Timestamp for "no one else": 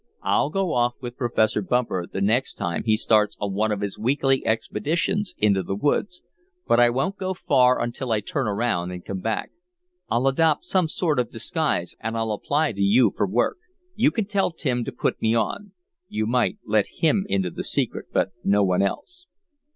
18.43-19.27